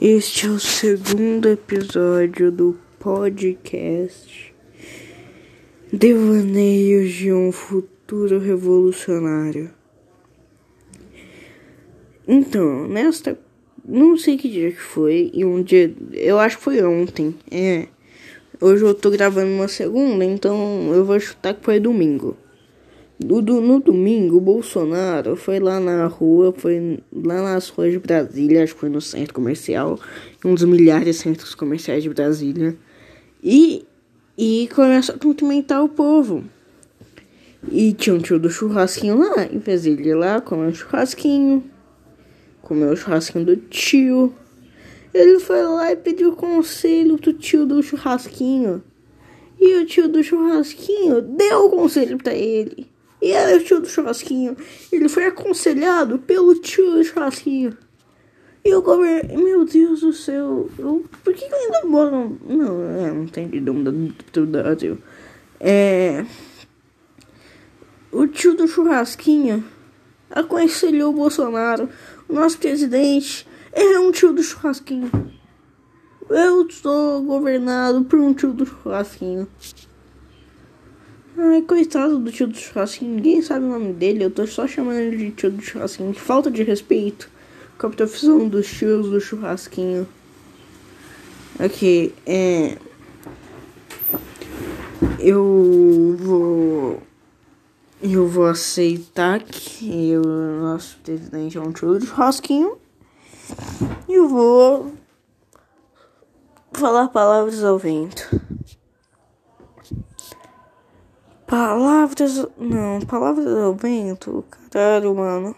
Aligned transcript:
Este 0.00 0.46
é 0.46 0.50
o 0.50 0.60
segundo 0.60 1.48
episódio 1.48 2.52
do 2.52 2.78
podcast 3.00 4.54
Devaneios 5.92 7.10
de 7.10 7.32
um 7.32 7.50
Futuro 7.50 8.38
Revolucionário. 8.38 9.72
Então, 12.28 12.86
nesta. 12.86 13.36
Não 13.84 14.16
sei 14.16 14.36
que 14.36 14.48
dia 14.48 14.70
que 14.70 14.80
foi, 14.80 15.32
e 15.34 15.44
um 15.44 15.64
dia. 15.64 15.92
Eu 16.12 16.38
acho 16.38 16.58
que 16.58 16.62
foi 16.62 16.80
ontem. 16.80 17.34
É. 17.50 17.88
Hoje 18.60 18.84
eu 18.84 18.94
tô 18.94 19.10
gravando 19.10 19.50
uma 19.50 19.66
segunda, 19.66 20.24
então 20.24 20.92
eu 20.94 21.04
vou 21.04 21.18
chutar 21.18 21.54
que 21.54 21.64
foi 21.64 21.80
domingo. 21.80 22.36
No, 23.18 23.42
no 23.42 23.80
domingo, 23.80 24.36
o 24.36 24.40
Bolsonaro 24.40 25.34
foi 25.34 25.58
lá 25.58 25.80
na 25.80 26.06
rua, 26.06 26.54
foi 26.56 27.02
lá 27.12 27.42
nas 27.42 27.68
ruas 27.68 27.90
de 27.90 27.98
Brasília, 27.98 28.62
acho 28.62 28.74
que 28.74 28.80
foi 28.80 28.88
no 28.88 29.00
centro 29.00 29.34
comercial, 29.34 29.98
um 30.44 30.54
dos 30.54 30.62
milhares 30.62 31.04
de 31.04 31.14
centros 31.14 31.52
comerciais 31.52 32.04
de 32.04 32.08
Brasília, 32.08 32.76
e, 33.42 33.84
e 34.36 34.68
começou 34.72 35.16
a 35.16 35.18
cumprimentar 35.18 35.82
o 35.82 35.88
povo. 35.88 36.44
E 37.72 37.92
tinha 37.92 38.14
um 38.14 38.20
tio 38.20 38.38
do 38.38 38.48
churrasquinho 38.48 39.18
lá, 39.18 39.48
vez 39.52 39.82
de 39.82 39.90
ele 39.90 40.10
ir 40.10 40.14
lá 40.14 40.40
comer 40.40 40.68
um 40.68 40.74
churrasquinho, 40.74 41.64
comer 42.62 42.92
o 42.92 42.96
churrasquinho 42.96 43.44
do 43.44 43.56
tio, 43.56 44.32
ele 45.12 45.40
foi 45.40 45.60
lá 45.64 45.90
e 45.90 45.96
pediu 45.96 46.36
conselho 46.36 47.18
pro 47.18 47.32
tio 47.32 47.66
do 47.66 47.82
churrasquinho. 47.82 48.80
E 49.60 49.74
o 49.74 49.84
tio 49.84 50.08
do 50.08 50.22
churrasquinho 50.22 51.20
deu 51.20 51.66
o 51.66 51.70
conselho 51.70 52.16
para 52.16 52.32
ele. 52.32 52.86
E 53.20 53.32
era 53.32 53.56
o 53.56 53.64
tio 53.64 53.80
do 53.80 53.88
churrasquinho. 53.88 54.56
Ele 54.92 55.08
foi 55.08 55.26
aconselhado 55.26 56.18
pelo 56.20 56.54
tio 56.54 56.92
do 56.92 57.04
churrasquinho. 57.04 57.76
E 58.64 58.74
o 58.74 58.82
governo. 58.82 59.42
Meu 59.42 59.64
Deus 59.64 60.00
do 60.00 60.12
céu. 60.12 60.68
Eu, 60.78 61.04
por 61.24 61.34
que, 61.34 61.46
que 61.46 61.52
eu 61.52 61.58
ainda 61.58 61.84
moro. 61.84 62.38
Não, 62.46 63.14
não 63.14 63.26
tem 63.26 63.48
do 63.48 64.46
Brasil. 64.46 64.98
É. 65.60 66.24
O 68.12 68.26
tio 68.26 68.54
do 68.54 68.68
churrasquinho 68.68 69.64
aconselhou 70.30 71.10
o 71.10 71.16
Bolsonaro. 71.16 71.88
O 72.28 72.34
nosso 72.34 72.58
presidente 72.58 73.46
é 73.72 73.98
um 73.98 74.12
tio 74.12 74.32
do 74.32 74.42
churrasquinho. 74.42 75.10
Eu 76.28 76.70
sou 76.70 77.22
governado 77.22 78.04
por 78.04 78.18
um 78.18 78.34
tio 78.34 78.52
do 78.52 78.66
churrasquinho. 78.66 79.48
Ai, 81.40 81.62
coitado 81.62 82.18
do 82.18 82.32
tio 82.32 82.48
do 82.48 82.58
churrasquinho, 82.58 83.14
ninguém 83.14 83.40
sabe 83.40 83.64
o 83.64 83.68
nome 83.68 83.92
dele, 83.92 84.24
eu 84.24 84.30
tô 84.30 84.44
só 84.44 84.66
chamando 84.66 84.98
ele 84.98 85.16
de 85.16 85.30
tio 85.30 85.52
do 85.52 85.62
churrasquinho. 85.62 86.12
Falta 86.12 86.50
de 86.50 86.64
respeito 86.64 87.30
com 87.78 87.86
a 87.86 87.90
profissão 87.90 88.48
dos 88.48 88.66
tios 88.66 89.08
do 89.08 89.20
churrasquinho. 89.20 90.04
Ok, 91.60 92.12
é. 92.26 92.76
Eu 95.20 96.16
vou. 96.18 97.02
Eu 98.02 98.26
vou 98.26 98.46
aceitar 98.46 99.40
que 99.40 100.16
o 100.16 100.60
nosso 100.60 100.98
presidente 101.04 101.56
é 101.56 101.60
um 101.60 101.70
tio 101.70 102.00
do 102.00 102.04
churrasquinho. 102.04 102.78
E 104.08 104.14
eu 104.14 104.28
vou. 104.28 104.92
Falar 106.72 107.08
palavras 107.08 107.62
ao 107.62 107.78
vento. 107.78 108.28
Palavras. 111.48 112.46
Não, 112.58 113.00
palavras 113.00 113.46
ao 113.46 113.74
vento. 113.74 114.44
Caralho, 114.70 115.14
mano. 115.14 115.56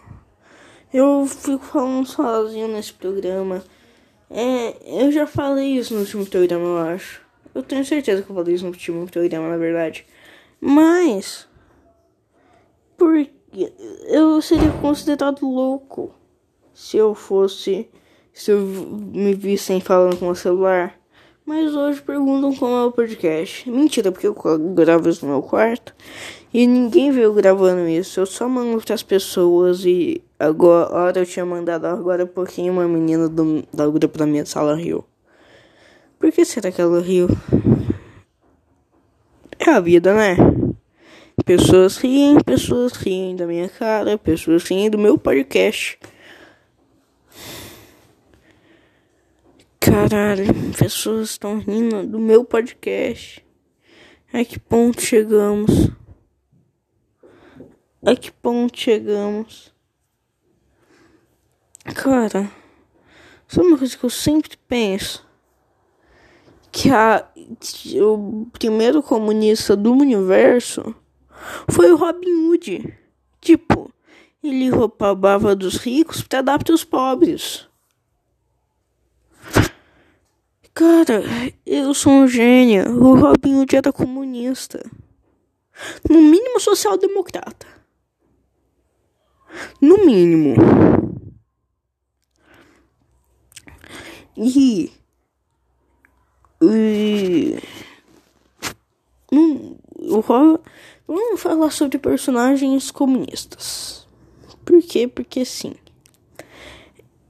Eu 0.93 1.25
fico 1.25 1.65
falando 1.65 2.07
sozinho 2.07 2.69
nesse 2.69 2.93
programa. 2.93 3.61
É, 4.29 5.03
eu 5.03 5.11
já 5.11 5.27
falei 5.27 5.77
isso 5.77 5.93
no 5.93 5.99
último 5.99 6.25
programa, 6.25 6.63
eu 6.63 6.77
acho. 6.77 7.21
Eu 7.53 7.61
tenho 7.61 7.83
certeza 7.83 8.23
que 8.23 8.29
eu 8.29 8.35
falei 8.35 8.55
isso 8.55 8.63
no 8.63 8.71
último 8.71 9.05
programa, 9.05 9.49
na 9.49 9.57
verdade. 9.57 10.05
Mas. 10.61 11.45
Porque 12.95 13.73
eu 14.07 14.41
seria 14.41 14.71
considerado 14.81 15.45
louco 15.45 16.15
se 16.73 16.95
eu 16.95 17.13
fosse. 17.13 17.89
Se 18.31 18.51
eu 18.51 18.61
me 18.61 19.33
vissem 19.33 19.81
falando 19.81 20.17
com 20.17 20.29
o 20.29 20.35
celular. 20.35 21.00
Mas 21.45 21.75
hoje 21.75 22.01
perguntam 22.01 22.53
como 22.55 22.75
é 22.75 22.85
o 22.85 22.91
podcast. 22.91 23.69
Mentira, 23.69 24.11
porque 24.11 24.27
eu 24.27 24.35
gravo 24.73 25.09
isso 25.09 25.25
no 25.25 25.31
meu 25.31 25.41
quarto 25.41 25.93
e 26.53 26.67
ninguém 26.67 27.11
veio 27.11 27.33
gravando 27.33 27.87
isso. 27.87 28.19
Eu 28.19 28.25
só 28.25 28.47
mando 28.47 28.81
as 28.91 29.03
pessoas 29.03 29.85
e 29.85 30.21
agora 30.39 31.19
eu 31.19 31.25
tinha 31.25 31.45
mandado 31.45 31.85
agora 31.85 32.23
um 32.23 32.27
pouquinho 32.27 32.73
uma 32.73 32.87
menina 32.87 33.27
do, 33.27 33.63
da 33.73 33.87
grupo 33.87 34.17
da 34.17 34.25
minha 34.25 34.45
sala 34.45 34.75
riu. 34.75 35.03
Por 36.19 36.31
que 36.31 36.45
será 36.45 36.71
que 36.71 36.81
ela 36.81 37.01
riu? 37.01 37.27
É 39.57 39.71
a 39.71 39.79
vida, 39.79 40.13
né? 40.13 40.35
Pessoas 41.45 41.97
riem, 41.97 42.39
pessoas 42.43 42.93
riem 42.93 43.35
da 43.35 43.47
minha 43.47 43.67
cara, 43.67 44.17
pessoas 44.17 44.63
riem 44.63 44.89
do 44.89 44.97
meu 44.97 45.17
podcast. 45.17 45.97
Caralho, 49.91 50.45
pessoas 50.79 51.31
estão 51.31 51.59
rindo 51.59 52.07
do 52.07 52.17
meu 52.17 52.45
podcast. 52.45 53.45
A 54.31 54.45
que 54.45 54.57
ponto 54.57 55.01
chegamos? 55.01 55.91
A 58.01 58.15
que 58.15 58.31
ponto 58.31 58.79
chegamos? 58.79 59.73
Cara, 61.93 62.49
sabe 63.49 63.67
uma 63.67 63.77
coisa 63.77 63.97
que 63.97 64.05
eu 64.05 64.09
sempre 64.09 64.55
penso? 64.65 65.27
Que 66.71 66.89
a, 66.89 67.29
o 68.01 68.47
primeiro 68.53 69.03
comunista 69.03 69.75
do 69.75 69.91
universo 69.91 70.95
foi 71.69 71.91
o 71.91 71.97
Robin 71.97 72.47
Hood. 72.47 72.97
Tipo, 73.41 73.91
ele 74.41 74.69
roubava 74.69 75.53
dos 75.53 75.75
ricos 75.75 76.21
para 76.21 76.41
dar 76.41 76.63
para 76.63 76.73
os 76.73 76.85
pobres. 76.85 77.69
Cara, 80.73 81.21
eu 81.65 81.93
sou 81.93 82.13
um 82.13 82.27
gênio. 82.27 82.97
O 83.03 83.15
Robin 83.15 83.55
Hood 83.55 83.75
era 83.75 83.91
comunista. 83.91 84.81
No 86.09 86.21
mínimo 86.21 86.59
social-democrata. 86.59 87.67
No 89.81 90.05
mínimo. 90.05 90.55
E. 94.37 94.91
e 96.61 97.57
um, 99.31 99.77
o 99.97 100.21
Vamos 101.07 101.41
falar 101.41 101.71
sobre 101.71 101.97
personagens 101.97 102.89
comunistas. 102.91 104.07
Por 104.63 104.81
quê? 104.81 105.07
Porque 105.07 105.43
sim. 105.43 105.75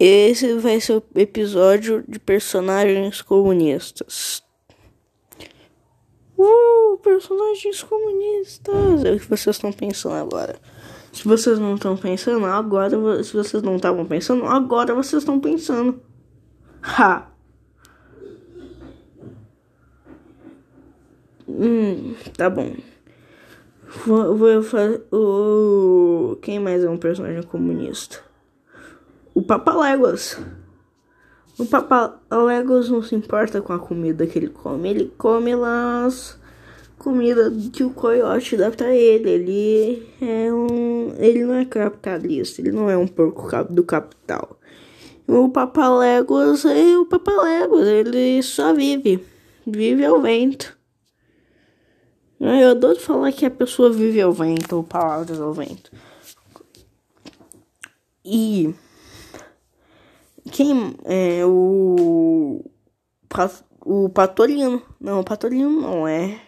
Esse 0.04 0.56
vai 0.56 0.82
ser 0.82 0.94
o 0.94 1.04
episódio 1.14 2.04
de 2.08 2.18
personagens 2.18 3.22
comunistas. 3.22 4.42
Uh, 6.36 6.98
personagens 7.04 7.84
comunistas! 7.84 9.06
É 9.06 9.12
o 9.12 9.20
que 9.20 9.30
vocês 9.30 9.56
estão 9.56 9.72
pensando 9.72 10.16
agora. 10.16 10.60
Se 11.14 11.24
vocês 11.24 11.60
não 11.60 11.76
estão 11.76 11.96
pensando 11.96 12.44
agora, 12.48 13.24
se 13.24 13.32
vocês 13.32 13.62
não 13.62 13.76
estavam 13.76 14.04
pensando, 14.04 14.44
agora 14.48 14.96
vocês 14.96 15.22
estão 15.22 15.40
pensando. 15.40 16.02
Ha! 16.82 17.30
Hum, 21.48 22.16
tá 22.36 22.50
bom. 22.50 22.74
Vou, 24.08 24.36
vou 24.36 24.64
fazer. 24.64 25.04
O. 25.12 26.40
Quem 26.42 26.58
mais 26.60 26.84
é 26.84 26.90
um 26.90 26.98
personagem 26.98 27.44
comunista? 27.44 28.31
O 29.34 29.42
Papaléguas. 29.42 30.38
O 31.58 31.66
Papaléguas 31.66 32.90
não 32.90 33.04
se 33.04 33.16
importa 33.16 33.62
com 33.62 33.74
a 33.74 33.80
comida 33.80 34.26
que 34.26 34.40
ele 34.40 34.50
come, 34.50 34.90
ele 34.90 35.14
come 35.18 35.52
as 35.54 36.40
comidas 36.98 37.52
que 37.70 37.84
o 37.84 37.90
coiote 37.92 38.56
dá 38.56 38.72
pra 38.72 38.96
ele. 38.96 39.30
Ele 39.30 40.10
é 40.22 40.54
um. 40.54 41.14
Ele 41.18 41.44
não 41.44 41.56
é 41.56 41.66
capitalista, 41.66 42.62
ele 42.62 42.72
não 42.72 42.90
é 42.90 42.98
um 42.98 43.08
porco 43.08 43.50
do 43.70 43.84
capital. 43.84 44.58
O 45.28 45.50
Papaléguas 45.50 46.66
é 46.66 46.98
o 46.98 47.06
Papaléguas, 47.06 47.88
ele 47.88 48.42
só 48.44 48.74
vive. 48.74 49.24
Vive 49.66 50.04
ao 50.06 50.22
vento. 50.22 50.78
Eu 52.40 52.72
adoro 52.72 53.00
falar 53.00 53.32
que 53.32 53.46
a 53.46 53.52
pessoa 53.52 53.92
vive 53.92 54.20
ao 54.20 54.34
vento, 54.34 54.76
ou 54.76 54.84
palavras 54.84 55.40
ao 55.40 55.54
vento. 55.54 55.92
E 58.26 58.74
quem 60.50 60.96
é 61.06 61.46
o. 61.46 62.64
O 63.84 64.10
Patolino. 64.10 64.82
Não, 65.00 65.22
o 65.22 65.24
Patolino 65.24 65.82
não 65.82 66.08
é 66.08 66.40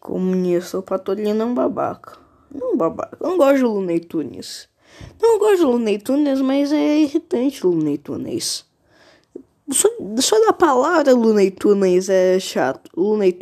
comunista. 0.00 0.78
O 0.78 0.82
Patolino 0.82 1.42
é 1.42 1.44
um 1.44 1.54
babaca. 1.54 2.18
Não 2.52 2.76
babaca. 2.76 3.16
Eu 3.20 3.30
não 3.30 3.36
gosto 3.36 3.56
de 3.56 4.00
Tunes. 4.00 4.68
Não 5.20 5.38
gosto 5.38 5.78
de 5.78 5.98
Tunes, 5.98 6.40
mas 6.40 6.72
é 6.72 7.00
irritante 7.00 7.66
o 7.66 7.70
Looney 7.70 7.98
Tunes. 7.98 8.66
Só, 9.70 9.88
só 10.18 10.46
da 10.46 10.52
palavra 10.52 11.12
Tunes 11.50 12.08
é 12.08 12.40
chato. 12.40 12.90
Looney 12.96 13.32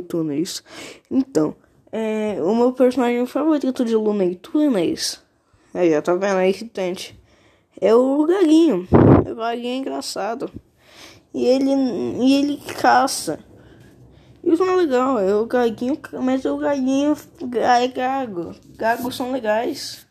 Tunes. 0.00 0.62
Então, 1.10 1.56
é, 1.90 2.38
o 2.40 2.54
meu 2.54 2.72
personagem 2.72 3.26
favorito 3.26 3.84
de 3.84 3.96
Tunes. 4.36 5.20
Aí, 5.74 5.96
ó, 5.96 6.00
tá 6.00 6.14
vendo? 6.14 6.38
É 6.38 6.48
irritante. 6.48 7.20
É 7.84 7.94
o 7.94 8.24
Gaguinho. 8.24 8.88
O 9.30 9.34
Gaguinho 9.34 9.74
é 9.74 9.76
engraçado. 9.76 10.50
E 11.34 11.44
ele, 11.44 11.70
e 11.70 12.34
ele 12.34 12.56
caça. 12.56 13.38
Isso 14.42 14.64
não 14.64 14.72
é 14.72 14.76
legal, 14.76 15.18
é 15.18 15.34
o 15.34 15.46
gaguinho, 15.46 15.98
mas 16.22 16.44
o 16.44 16.56
gaguinho 16.56 17.16
é 17.56 17.88
gago. 17.88 18.54
Gagos 18.76 19.16
são 19.16 19.32
legais. 19.32 20.06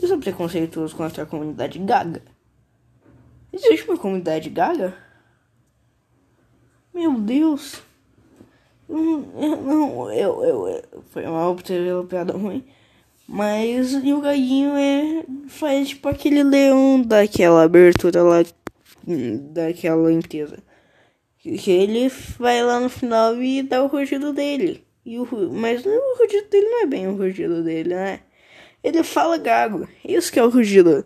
Isso 0.00 0.14
é 0.14 0.18
preconceituoso 0.18 0.94
contra 0.94 1.24
a 1.24 1.26
comunidade 1.26 1.78
gaga. 1.78 2.22
Existe 3.52 3.88
uma 3.88 3.98
comunidade 3.98 4.48
gaga? 4.48 4.94
Meu 6.94 7.18
Deus. 7.20 7.82
Não, 8.88 10.10
eu, 10.12 10.44
eu, 10.44 10.68
eu 10.68 11.02
foi 11.10 11.26
uma 11.26 11.54
piada 12.08 12.32
ruim. 12.32 12.66
Mas 13.28 13.92
e 13.92 14.12
o 14.12 14.20
gaguinho 14.20 14.76
é 14.76 15.24
faz 15.48 15.88
tipo 15.88 16.08
aquele 16.08 16.42
leão 16.42 17.02
daquela 17.02 17.64
abertura 17.64 18.22
lá 18.22 18.44
daquela 19.52 20.12
empresa. 20.12 20.58
Que 21.38 21.70
ele 21.70 22.08
vai 22.38 22.62
lá 22.62 22.80
no 22.80 22.88
final 22.88 23.40
e 23.42 23.62
dá 23.62 23.82
o 23.82 23.86
rugido 23.86 24.32
dele. 24.32 24.84
E 25.04 25.18
o, 25.18 25.26
mas 25.52 25.84
o 25.84 26.16
rugido 26.18 26.48
dele 26.48 26.66
não 26.68 26.82
é 26.82 26.86
bem 26.86 27.08
o 27.08 27.16
rugido 27.16 27.62
dele, 27.62 27.94
né? 27.94 28.20
Ele 28.82 29.02
fala 29.02 29.38
gago. 29.38 29.88
Isso 30.04 30.32
que 30.32 30.38
é 30.38 30.44
o 30.44 30.48
rugido. 30.48 31.04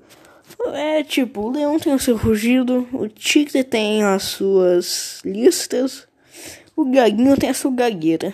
É 0.75 1.03
tipo, 1.03 1.43
o 1.43 1.51
leão 1.51 1.79
tem 1.79 1.95
o 1.95 1.99
seu 1.99 2.17
rugido, 2.17 2.87
o 2.93 3.09
tigre 3.09 3.63
tem 3.63 4.03
as 4.03 4.25
suas 4.25 5.21
listas, 5.25 6.09
o 6.75 6.85
gaguinho 6.91 7.37
tem 7.37 7.51
a 7.51 7.55
sua 7.55 7.71
gagueira. 7.71 8.33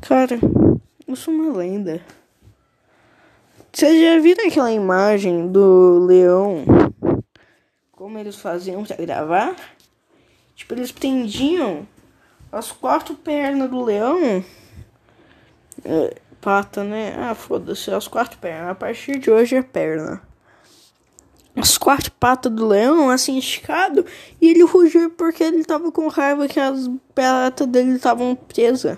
Cara, 0.00 0.38
eu 1.10 1.16
sou 1.16 1.34
uma 1.34 1.56
lenda. 1.56 2.00
Vocês 3.72 4.00
já 4.00 4.20
viram 4.20 4.46
aquela 4.46 4.70
imagem 4.70 5.48
do 5.48 5.98
leão? 6.06 6.64
Como 7.90 8.18
eles 8.18 8.36
faziam 8.36 8.84
pra 8.84 8.96
gravar? 8.96 9.56
Tipo, 10.54 10.74
eles 10.74 10.92
prendiam 10.92 11.86
as 12.52 12.70
quatro 12.70 13.14
pernas 13.16 13.68
do 13.68 13.82
leão. 13.82 14.44
É, 15.84 16.14
pata, 16.40 16.84
né? 16.84 17.14
Ah, 17.18 17.34
foda-se, 17.34 17.90
as 17.90 18.06
quatro 18.06 18.38
pernas. 18.38 18.70
A 18.70 18.74
partir 18.74 19.18
de 19.18 19.30
hoje 19.30 19.56
é 19.56 19.62
perna. 19.62 20.22
As 21.56 21.76
quatro 21.76 22.12
patas 22.12 22.52
do 22.52 22.68
leão, 22.68 23.10
assim, 23.10 23.36
esticado. 23.36 24.06
E 24.40 24.48
ele 24.48 24.62
rugiu 24.62 25.10
porque 25.10 25.42
ele 25.42 25.64
tava 25.64 25.90
com 25.90 26.06
raiva 26.06 26.46
que 26.46 26.60
as 26.60 26.88
patas 27.14 27.66
dele 27.66 27.96
estavam 27.96 28.36
presas. 28.36 28.96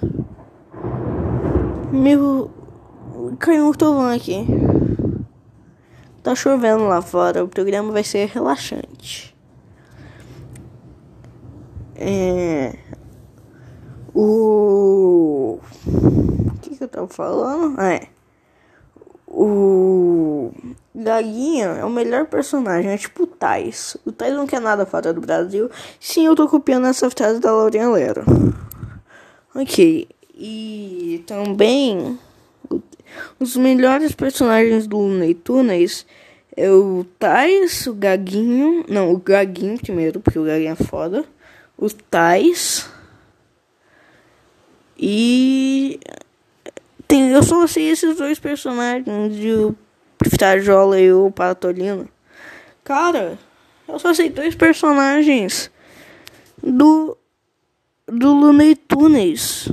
Meu. 1.92 2.50
Caiu 3.38 3.68
um 3.68 3.72
tovão 3.72 4.08
aqui. 4.08 4.46
Tá 6.22 6.34
chovendo 6.34 6.84
lá 6.84 7.02
fora. 7.02 7.44
O 7.44 7.48
programa 7.48 7.92
vai 7.92 8.02
ser 8.02 8.28
relaxante. 8.28 9.36
É, 11.94 12.74
o. 14.14 15.60
O 15.86 16.58
que, 16.60 16.76
que 16.76 16.84
eu 16.84 16.88
tava 16.88 17.08
falando? 17.08 17.74
Ah, 17.78 17.94
é. 17.94 18.08
O. 19.26 20.50
Gaguinha 20.94 21.66
é 21.66 21.84
o 21.84 21.90
melhor 21.90 22.26
personagem, 22.26 22.90
é 22.90 22.98
tipo 22.98 23.22
o 23.22 23.26
Tais. 23.26 23.96
O 24.04 24.12
Tais 24.12 24.34
não 24.34 24.46
quer 24.46 24.60
nada 24.60 24.84
fora 24.84 25.12
do 25.12 25.20
Brasil. 25.20 25.70
Sim, 25.98 26.26
eu 26.26 26.34
tô 26.34 26.48
copiando 26.48 26.86
essa 26.86 27.08
frase 27.10 27.40
da 27.40 27.52
Laurinha 27.52 27.88
Lero. 27.88 28.24
Ok. 29.54 30.08
E 30.44 31.22
também. 31.24 32.18
Os 33.38 33.56
melhores 33.56 34.12
personagens 34.12 34.88
do 34.88 34.96
Looney 34.96 35.34
Tunes 35.34 36.04
é 36.56 36.68
o 36.70 37.06
Tais, 37.18 37.86
o 37.86 37.94
Gaguinho. 37.94 38.84
Não, 38.88 39.12
o 39.12 39.18
Gaguinho 39.18 39.78
primeiro, 39.78 40.20
porque 40.20 40.38
o 40.38 40.44
Gaguinho 40.44 40.72
é 40.72 40.76
foda 40.76 41.24
o 41.82 41.88
Tais. 41.90 42.88
E 44.96 45.98
tem, 47.08 47.30
eu 47.30 47.42
só 47.42 47.66
sei 47.66 47.90
esses 47.90 48.16
dois 48.16 48.38
personagens, 48.38 49.34
de 49.34 49.52
o 49.52 49.74
Pitajola 50.18 51.00
e 51.00 51.12
o 51.12 51.30
Patolino. 51.32 52.08
Cara, 52.84 53.36
eu 53.88 53.98
só 53.98 54.14
sei 54.14 54.30
dois 54.30 54.54
personagens 54.54 55.70
do 56.62 57.16
do 58.06 58.32
Looney 58.32 58.76
Tunes. 58.76 59.68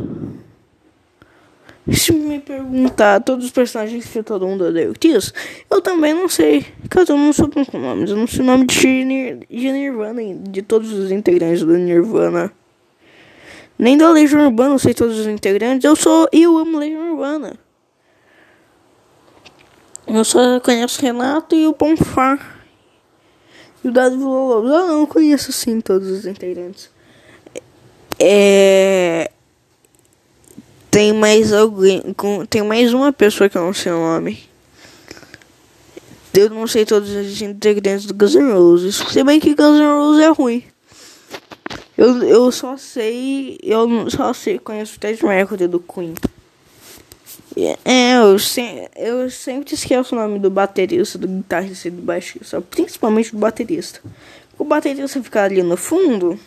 Se 1.91 2.11
me 2.11 2.39
perguntar 2.39 3.21
todos 3.21 3.45
os 3.45 3.51
personagens 3.51 4.05
que 4.05 4.21
todo 4.21 4.47
mundo 4.47 4.65
odeia 4.65 4.91
o 4.91 4.93
Kiss, 4.93 5.33
eu 5.69 5.81
também 5.81 6.13
não 6.13 6.29
sei. 6.29 6.65
Caso 6.89 7.13
eu 7.13 7.17
não 7.17 7.33
sou 7.33 7.49
com 7.49 7.63
nomes. 7.77 8.11
Eu 8.11 8.17
não 8.17 8.27
sei 8.27 8.41
o 8.41 8.43
nome 8.43 8.65
de, 8.65 9.03
Nir 9.05 9.39
de 9.49 9.71
Nirvana, 9.71 10.21
de 10.35 10.61
todos 10.61 10.91
os 10.91 11.11
integrantes 11.11 11.63
do 11.63 11.75
Nirvana. 11.77 12.51
Nem 13.77 13.97
da 13.97 14.11
Legião 14.11 14.45
Urbana 14.45 14.75
eu 14.75 14.79
sei 14.79 14.93
todos 14.93 15.17
os 15.17 15.25
integrantes. 15.25 15.83
Eu 15.83 15.95
sou. 15.95 16.27
Eu 16.31 16.57
amo 16.57 16.77
Legião 16.77 17.11
Urbana. 17.11 17.53
Eu 20.05 20.23
só 20.23 20.59
conheço 20.59 21.01
Renato 21.01 21.55
e 21.55 21.65
o 21.65 21.73
Bonfar. 21.73 22.65
E 23.83 23.87
o 23.87 23.91
Dado 23.91 24.17
Lobos. 24.17 24.69
Eu 24.69 24.87
não 24.87 25.05
conheço 25.05 25.51
sim 25.51 25.79
todos 25.79 26.09
os 26.09 26.25
integrantes. 26.25 26.91
É 28.19 29.31
tem 30.91 31.13
mais 31.13 31.53
alguém, 31.53 32.01
com, 32.13 32.45
tem 32.45 32.63
mais 32.63 32.93
uma 32.93 33.13
pessoa 33.13 33.49
que 33.49 33.57
eu 33.57 33.61
não 33.61 33.73
sei 33.73 33.91
o 33.91 33.99
nome. 33.99 34.49
Eu 36.33 36.49
não 36.49 36.67
sei 36.67 36.85
todos 36.85 37.09
os 37.09 37.41
integrantes 37.41 38.05
do 38.05 38.13
Guns 38.13 38.35
N' 38.35 38.51
Roses. 38.53 38.95
Se 38.95 39.23
bem 39.23 39.39
que 39.39 39.55
Guns 39.55 39.79
N' 39.79 39.97
Roses 39.97 40.23
é 40.23 40.29
ruim. 40.29 40.63
Eu, 41.97 42.23
eu 42.23 42.51
só 42.51 42.77
sei. 42.77 43.59
Eu 43.61 44.09
só 44.09 44.31
sei. 44.33 44.57
Conheço 44.57 44.95
o 44.95 44.99
Ted 44.99 45.23
Mercury 45.25 45.67
do 45.67 45.79
Queen. 45.79 46.13
É, 47.83 48.15
eu, 48.15 48.39
se, 48.39 48.89
eu 48.95 49.29
sempre 49.29 49.73
esqueço 49.73 50.15
o 50.15 50.17
nome 50.17 50.39
do 50.39 50.49
baterista, 50.49 51.17
do 51.17 51.27
guitarrista 51.27 51.87
e 51.89 51.91
do 51.91 52.01
baixista. 52.01 52.61
Principalmente 52.61 53.31
do 53.31 53.37
baterista. 53.37 53.99
O 54.57 54.63
baterista 54.63 55.21
ficar 55.21 55.45
ali 55.45 55.61
no 55.61 55.75
fundo. 55.75 56.39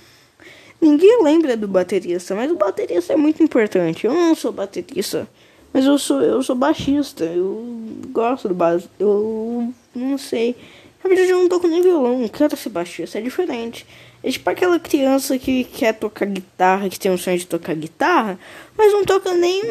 Ninguém 0.83 1.23
lembra 1.23 1.57
do 1.57 1.69
baterista, 1.69 2.35
mas 2.35 2.51
o 2.51 2.57
baterista 2.57 3.13
é 3.13 3.17
muito 3.17 3.41
importante. 3.41 4.05
Eu 4.05 4.13
não 4.13 4.35
sou 4.35 4.51
baterista, 4.51 5.29
mas 5.73 5.87
eu 5.87 5.97
sou 5.97 6.21
eu 6.21 6.43
sou 6.43 6.57
baixista. 6.57 7.25
Eu 7.25 7.65
gosto 8.09 8.49
do 8.49 8.55
baixo. 8.55 8.91
Eu 8.99 9.73
não 9.95 10.19
sei. 10.19 10.57
Na 11.03 11.09
verdade, 11.09 11.31
eu 11.31 11.39
não 11.39 11.49
toco 11.49 11.69
nem 11.69 11.81
violão. 11.81 12.27
Quero 12.27 12.57
ser 12.57 12.71
baixista, 12.71 13.17
é 13.17 13.23
diferente. 13.23 13.87
É 14.25 14.31
tipo 14.33 14.51
aquela 14.51 14.81
criança 14.81 15.39
que 15.39 15.63
quer 15.63 15.93
tocar 15.93 16.27
guitarra, 16.27 16.89
que 16.89 16.99
tem 16.99 17.13
um 17.13 17.17
sonho 17.17 17.39
de 17.39 17.47
tocar 17.47 17.77
guitarra, 17.77 18.37
mas 18.77 18.93
não 18.93 19.05
toca 19.05 19.33
nem. 19.35 19.63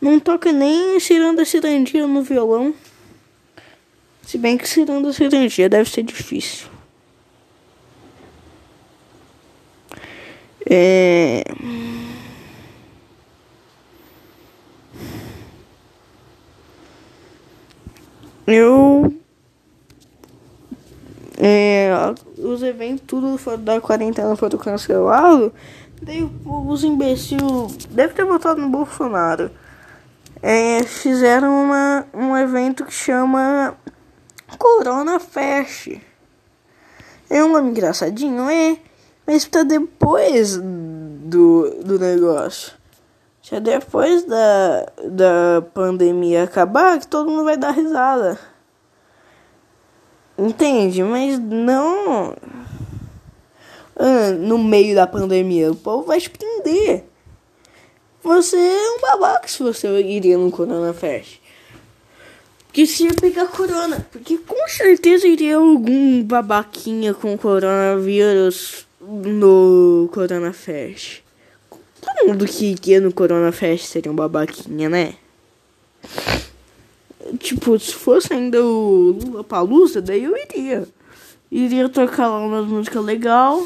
Não 0.00 0.18
toca 0.18 0.52
nem 0.52 0.98
ciranda 1.00 1.44
cirandinha 1.44 2.06
no 2.06 2.22
violão. 2.22 2.74
Se 4.22 4.38
bem 4.38 4.56
que 4.56 4.66
ciranda 4.66 5.12
cirandinha 5.12 5.68
deve 5.68 5.90
ser 5.90 6.02
difícil. 6.02 6.77
É... 10.70 11.44
Eu. 18.46 19.14
É, 21.40 21.90
os 22.38 22.62
eventos 22.62 23.04
tudo 23.06 23.56
da 23.58 23.80
quarentena 23.80 24.34
foram 24.36 24.58
cancelados. 24.58 25.52
Daí 26.02 26.28
os 26.44 26.84
imbecil 26.84 27.68
deve 27.90 28.14
ter 28.14 28.24
votado 28.24 28.60
no 28.60 28.68
Bolsonaro. 28.68 29.50
É, 30.42 30.82
fizeram 30.84 31.64
uma, 31.64 32.06
um 32.14 32.36
evento 32.36 32.84
que 32.84 32.92
chama 32.92 33.76
Corona 34.58 35.18
Fest. 35.18 35.98
É 37.28 37.44
um 37.44 37.52
nome 37.52 37.70
engraçadinho, 37.70 38.48
é? 38.48 38.78
Mas 39.28 39.44
pra 39.44 39.62
depois 39.62 40.56
do, 40.56 41.82
do 41.84 41.98
negócio. 41.98 42.72
Já 43.42 43.58
depois 43.58 44.24
da, 44.24 44.90
da 45.04 45.62
pandemia 45.74 46.44
acabar, 46.44 46.98
que 46.98 47.06
todo 47.06 47.28
mundo 47.28 47.44
vai 47.44 47.58
dar 47.58 47.72
risada. 47.72 48.40
Entende? 50.38 51.02
Mas 51.02 51.38
não. 51.38 52.34
Ah, 53.94 54.30
no 54.30 54.56
meio 54.56 54.94
da 54.94 55.06
pandemia, 55.06 55.72
o 55.72 55.76
povo 55.76 56.04
vai 56.04 56.18
te 56.18 56.30
prender. 56.30 57.04
Você 58.22 58.56
é 58.56 58.90
um 58.96 59.00
babaca 59.02 59.46
se 59.46 59.62
você 59.62 59.88
iria 60.00 60.38
no 60.38 60.50
Corona 60.50 60.94
Fest. 60.94 61.38
que 62.72 62.86
se 62.86 63.04
ia 63.04 63.12
pegar 63.12 63.48
corona. 63.48 64.06
Porque 64.10 64.38
com 64.38 64.68
certeza 64.68 65.28
iria 65.28 65.56
algum 65.56 66.22
babaquinha 66.22 67.12
com 67.12 67.36
coronavírus 67.36 68.87
no 69.08 70.08
Corona 70.12 70.52
Fest. 70.52 71.22
Todo 72.00 72.28
mundo 72.28 72.46
que 72.46 72.66
iria 72.66 73.00
no 73.00 73.12
Corona 73.12 73.50
Fest 73.50 73.86
seria 73.86 74.12
um 74.12 74.14
babaquinha, 74.14 74.88
né? 74.88 75.14
Tipo, 77.38 77.78
se 77.78 77.94
fosse 77.94 78.32
ainda 78.32 78.62
o 78.62 79.18
Lula 79.22 79.44
Palusa, 79.44 80.00
daí 80.00 80.24
eu 80.24 80.36
iria. 80.36 80.86
Iria 81.50 81.88
tocar 81.88 82.28
lá 82.28 82.38
umas 82.38 82.66
músicas 82.66 83.04
legal. 83.04 83.62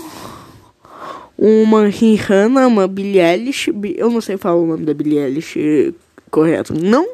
Uma 1.37 1.87
Rihanna, 1.87 2.67
uma 2.67 2.87
Billie 2.87 3.21
Eilish. 3.21 3.73
Eu 3.97 4.11
não 4.11 4.21
sei 4.21 4.37
falar 4.37 4.57
o 4.57 4.67
nome 4.67 4.85
da 4.85 4.95
Billie 4.95 5.19
Eilish 5.19 5.95
correto. 6.31 6.73
Não. 6.73 7.09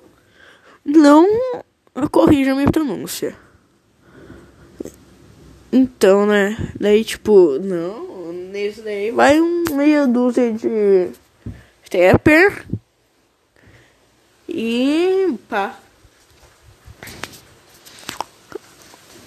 Não 0.84 1.26
corrija 2.10 2.54
minha 2.54 2.70
pronúncia. 2.70 3.34
Então, 5.72 6.26
né? 6.26 6.56
Daí, 6.78 7.04
tipo, 7.04 7.58
não. 7.58 8.07
Nesse 8.48 8.80
daí 8.80 9.10
vai 9.10 9.38
um 9.38 9.64
meia 9.72 10.06
dúzia 10.06 10.50
de 10.52 11.10
stepper. 11.84 12.66
E 14.48 15.38
pá. 15.46 15.78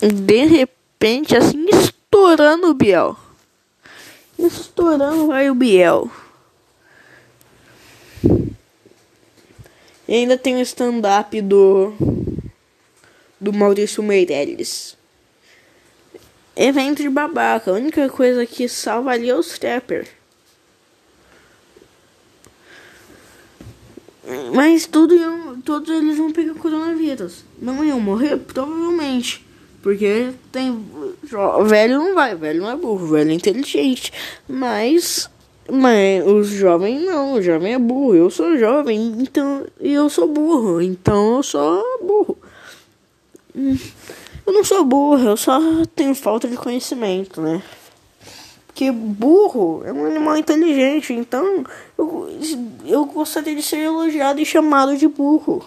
De 0.01 0.45
repente, 0.45 1.37
assim, 1.37 1.67
estourando 1.69 2.71
o 2.71 2.73
Biel. 2.73 3.15
Estourando 4.39 5.27
vai 5.27 5.51
o 5.51 5.55
Biel. 5.55 6.09
E 10.07 10.15
ainda 10.15 10.35
tem 10.35 10.55
o 10.55 10.61
stand-up 10.61 11.39
do. 11.41 11.93
Do 13.39 13.53
Maurício 13.53 14.01
Meirelles. 14.01 14.97
Evento 16.55 17.01
de 17.01 17.09
babaca. 17.09 17.71
A 17.71 17.75
única 17.75 18.09
coisa 18.09 18.45
que 18.45 18.67
salva 18.67 19.11
ali 19.11 19.29
é 19.29 19.35
os 19.35 19.57
trapper. 19.57 20.07
Mas 24.53 24.85
tudo 24.85 25.15
iam, 25.15 25.59
todos 25.61 25.89
eles 25.89 26.17
vão 26.17 26.31
pegar 26.31 26.53
coronavírus. 26.53 27.43
Não 27.59 27.83
iam 27.83 27.99
morrer? 27.99 28.37
Provavelmente. 28.37 29.45
Porque 29.81 30.29
tem. 30.51 30.85
Velho 31.65 31.97
não 31.97 32.13
vai, 32.13 32.35
velho 32.35 32.61
não 32.61 32.69
é 32.69 32.75
burro, 32.75 33.07
velho 33.07 33.31
é 33.31 33.33
inteligente. 33.33 34.13
Mas. 34.47 35.29
Mas 35.69 36.25
os 36.25 36.49
jovens 36.49 37.01
não, 37.03 37.33
o 37.33 37.41
jovem 37.41 37.73
é 37.73 37.79
burro. 37.79 38.15
Eu 38.15 38.29
sou 38.29 38.57
jovem, 38.57 39.15
então. 39.19 39.65
E 39.79 39.91
eu 39.93 40.09
sou 40.09 40.27
burro, 40.27 40.81
então 40.81 41.37
eu 41.37 41.43
sou 41.43 41.83
burro. 42.01 42.37
Eu 44.45 44.53
não 44.53 44.63
sou 44.63 44.83
burro, 44.83 45.29
eu 45.29 45.37
só 45.37 45.59
tenho 45.95 46.15
falta 46.15 46.47
de 46.47 46.57
conhecimento, 46.57 47.41
né? 47.41 47.61
Porque 48.67 48.89
burro 48.91 49.83
é 49.85 49.91
um 49.91 50.05
animal 50.05 50.37
inteligente, 50.37 51.13
então 51.13 51.63
eu, 51.97 52.29
eu 52.85 53.05
gostaria 53.05 53.55
de 53.55 53.61
ser 53.61 53.77
elogiado 53.79 54.39
e 54.39 54.45
chamado 54.45 54.97
de 54.97 55.07
burro. 55.07 55.63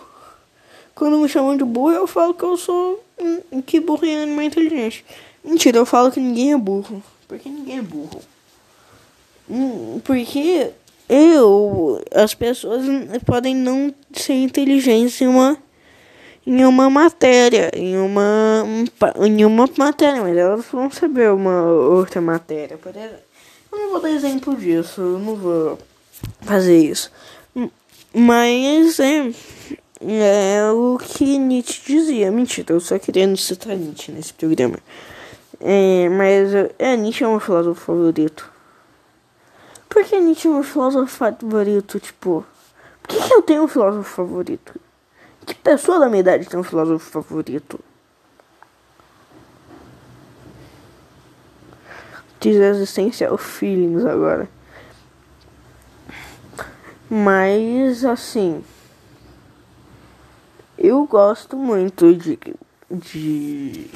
Quando 0.95 1.19
me 1.19 1.29
chamam 1.29 1.57
de 1.57 1.65
burro, 1.65 1.93
eu 1.93 2.07
falo 2.07 2.35
que 2.35 2.45
eu 2.45 2.57
sou. 2.57 3.03
que 3.67 3.81
burro 3.81 4.07
é 4.07 4.19
um 4.19 4.23
animal 4.23 4.45
inteligente. 4.45 5.05
Mentira, 5.45 5.79
eu 5.79 5.87
falo 5.87 6.11
que 6.11 6.21
ninguém 6.21 6.53
é 6.53 6.57
burro. 6.57 7.03
Porque 7.29 7.49
ninguém 7.49 7.79
é 7.79 7.83
burro. 7.83 8.21
Hum, 9.51 10.01
porque 10.05 10.71
eu. 11.09 12.03
As 12.15 12.35
pessoas 12.35 12.85
podem 13.27 13.55
não 13.55 13.93
ser 14.13 14.35
inteligentes 14.35 15.21
em 15.21 15.27
uma 15.27 15.59
em 16.47 16.65
uma 16.65 16.91
matéria, 16.91 17.71
em 17.75 17.97
uma, 17.97 18.65
em 19.27 19.45
uma 19.45 19.69
matéria, 19.79 20.23
mas 20.23 20.37
elas 20.37 20.65
vão 20.67 20.91
saber 20.91 21.31
uma 21.31 21.63
outra 21.63 22.21
matéria. 22.21 22.77
Por 22.77 22.95
exemplo, 22.95 23.19
eu 23.73 23.79
não 23.79 23.91
vou 23.91 24.01
dar 24.01 24.11
exemplo 24.11 24.55
disso, 24.55 25.01
eu 25.01 25.19
não 25.19 25.37
vou 25.37 25.79
fazer 26.43 26.79
isso. 26.79 27.11
Mas 28.13 29.01
é, 29.01 29.31
é 30.01 30.71
o 30.71 30.99
que 30.99 31.39
Nietzsche 31.39 31.83
dizia. 31.87 32.31
Mentira, 32.31 32.75
eu 32.75 32.81
só 32.81 32.99
querendo 32.99 33.37
citar 33.37 33.77
Nietzsche 33.77 34.13
nesse 34.13 34.33
programa. 34.35 34.79
É, 35.61 36.09
mas 36.11 36.53
é, 36.79 36.97
Nietzsche 36.97 37.25
é 37.25 37.27
meu 37.27 37.41
filósofo 37.41 37.81
favorito. 37.81 38.53
Por 39.89 40.05
que 40.05 40.21
Nietzsche 40.21 40.47
é 40.47 40.51
meu 40.51 40.63
filósofo 40.63 41.07
favorito? 41.07 41.99
Tipo, 41.99 42.45
por 43.03 43.09
que, 43.09 43.29
que 43.29 43.35
eu 43.35 43.43
tenho 43.43 43.65
um 43.65 43.69
filósofo 43.69 44.09
favorito? 44.09 44.84
Que 45.47 45.55
pessoa 45.55 45.99
da 45.99 46.09
minha 46.09 46.21
idade 46.21 46.49
tem 46.49 46.59
um 46.59 46.65
filósofo 46.65 47.11
favorito? 47.11 47.79
Diz 52.41 52.57
existencial 52.57 53.37
feelings 53.39 54.05
agora. 54.05 54.49
Mas 57.09 58.05
assim. 58.05 58.65
Eu 60.77 61.07
gosto 61.07 61.57
muito 61.57 62.15
de. 62.15 62.39
de. 62.91 63.91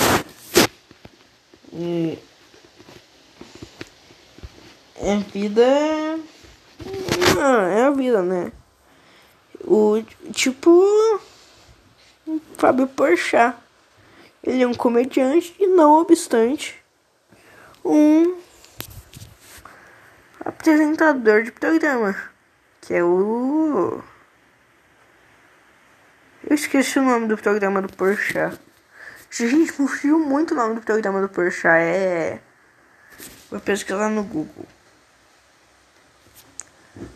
é 4.96 5.16
vida. 5.32 5.62
É 7.76 7.82
a 7.82 7.90
vida, 7.90 8.22
né? 8.22 8.52
O 9.66 10.02
tipo. 10.32 10.82
Fábio 12.56 12.86
Porchat. 12.86 13.56
Ele 14.42 14.62
é 14.62 14.66
um 14.66 14.74
comediante 14.74 15.54
e, 15.58 15.66
não 15.66 16.00
obstante, 16.00 16.82
um 17.84 18.38
apresentador 20.44 21.42
de 21.42 21.52
programa, 21.52 22.16
que 22.80 22.94
é 22.94 23.02
o... 23.02 24.02
Eu 26.48 26.54
esqueci 26.54 26.98
o 26.98 27.02
nome 27.02 27.26
do 27.26 27.36
programa 27.36 27.82
do 27.82 27.92
Porchat. 27.92 28.58
Gente, 29.30 29.72
fugiu 29.72 30.18
muito 30.18 30.54
o 30.54 30.56
nome 30.56 30.76
do 30.76 30.80
programa 30.80 31.20
do 31.20 31.28
Porchat. 31.28 31.80
É... 31.80 32.40
Vou 33.50 33.60
pesquisar 33.60 34.08
no 34.08 34.22
Google. 34.22 34.66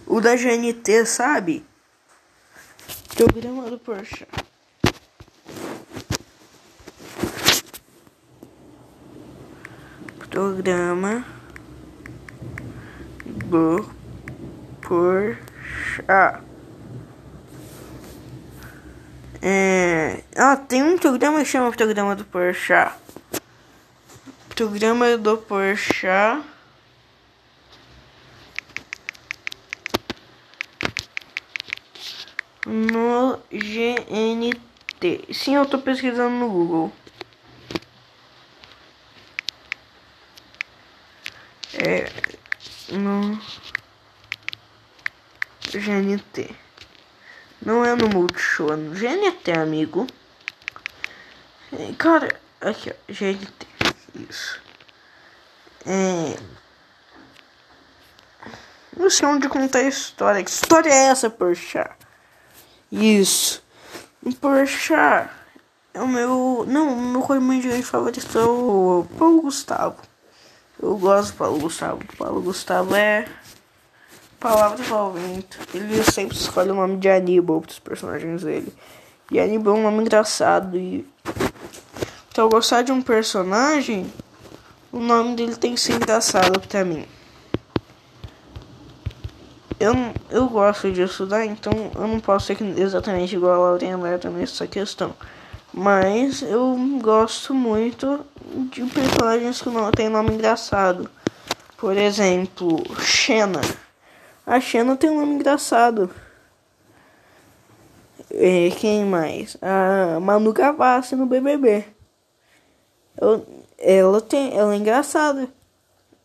O 0.07 0.21
da 0.21 0.37
GNT, 0.37 1.07
sabe? 1.07 1.65
Programa 3.17 3.71
do 3.71 3.79
Porchat. 3.79 4.52
Programa 10.33 11.27
do 13.27 13.87
Porsche. 14.81 16.03
É, 19.43 20.25
ah, 20.35 20.57
tem 20.57 20.83
um 20.83 20.97
programa 20.97 21.41
que 21.41 21.45
chama 21.45 21.71
Programa 21.71 22.17
do 22.17 22.25
Porsche. 22.25 22.73
Programa 24.57 25.19
do 25.19 25.37
Porsche. 25.37 26.07
No 32.65 33.39
GNT. 33.53 35.27
Sim, 35.35 35.57
eu 35.57 35.67
tô 35.67 35.79
pesquisando 35.79 36.37
no 36.37 36.49
Google. 36.49 37.02
É 41.83 42.07
no 42.97 43.37
GNT. 45.69 46.55
Não 47.61 47.85
é 47.85 47.95
no 47.97 48.09
Multishow, 48.09 48.73
é 48.73 48.77
no 48.77 48.95
GNT, 48.95 49.53
amigo. 49.53 50.07
Cara, 51.99 52.29
aqui 52.61 52.91
ó, 52.91 53.13
GNT. 53.13 53.67
Isso. 54.15 54.61
É. 55.85 56.37
Não 58.97 59.11
sei 59.11 59.27
onde 59.27 59.49
contar 59.49 59.81
a 59.81 59.89
história. 59.89 60.45
Que 60.45 60.51
história 60.51 60.89
é 60.89 61.07
essa, 61.07 61.29
Porsche? 61.29 61.79
Isso. 62.93 63.65
Porsche 64.41 64.95
é 64.95 66.01
o 66.01 66.07
meu. 66.07 66.65
Não, 66.69 66.95
meu 66.95 67.23
comediante 67.23 67.83
favorito 67.83 68.39
é 68.39 68.45
o 68.45 69.07
Paulo 69.19 69.43
Gustavo. 69.43 70.12
Eu 70.83 70.97
gosto 70.97 71.33
do 71.33 71.37
Paulo 71.39 71.59
Gustavo. 71.61 72.01
O 72.03 72.17
Paulo 72.17 72.43
Gustavo 72.43 72.95
é 72.97 73.29
palavras 74.41 74.91
ao 74.91 75.13
vento. 75.13 75.57
Ele 75.73 76.03
sempre 76.03 76.37
escolhe 76.37 76.71
o 76.71 76.75
nome 76.75 76.97
de 76.97 77.09
Aníbal 77.09 77.61
para 77.61 77.71
os 77.71 77.79
personagens 77.79 78.43
dele. 78.43 78.73
E 79.31 79.39
Aníbal 79.39 79.77
é 79.77 79.79
um 79.79 79.83
nome 79.85 80.03
engraçado. 80.03 80.77
E 80.77 81.07
então, 82.33 82.49
gostar 82.49 82.81
de 82.81 82.91
um 82.91 83.03
personagem, 83.03 84.11
o 84.91 84.99
nome 84.99 85.37
dele 85.37 85.55
tem 85.55 85.75
que 85.75 85.81
ser 85.81 85.93
engraçado 85.93 86.59
pra 86.61 86.85
mim. 86.85 87.05
Eu, 89.79 89.93
eu 90.31 90.49
gosto 90.49 90.91
de 90.91 91.03
estudar, 91.03 91.45
então 91.45 91.73
eu 91.95 92.09
não 92.09 92.19
posso 92.19 92.47
ser 92.47 92.57
exatamente 92.79 93.37
igual 93.37 93.53
a 93.53 93.69
Laurinha 93.71 93.99
Neto 93.99 94.31
nessa 94.31 94.67
questão. 94.67 95.15
Mas 95.73 96.43
eu 96.43 96.77
gosto 97.01 97.55
muito 97.55 98.21
de 98.71 98.85
personagens 98.85 99.63
que 99.63 99.71
não 99.71 99.91
têm 99.91 100.09
nome 100.09 100.35
engraçado. 100.35 101.11
Por 101.79 101.97
exemplo, 101.97 102.83
Xena. 103.01 103.61
A 104.47 104.61
Xena 104.61 104.97
tem 104.97 105.09
um 105.09 105.21
nome 105.21 105.35
engraçado. 105.35 106.11
É, 108.31 108.71
quem 108.71 109.05
mais? 109.05 109.57
A 109.63 110.21
Manu 110.21 110.53
Gavassi 110.53 111.17
no 111.17 111.27
BBB. 111.27 111.85
Eu, 113.19 113.47
ela 113.79 114.21
tem, 114.21 114.57
ela 114.57 114.75
é 114.75 114.77
engraçada. 114.77 115.49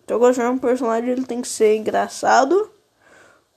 Então 0.04 0.20
gosto 0.20 0.42
de 0.42 0.48
um 0.48 0.58
personagem, 0.58 1.10
ele 1.10 1.26
tem 1.26 1.42
que 1.42 1.48
ser 1.48 1.76
engraçado 1.76 2.70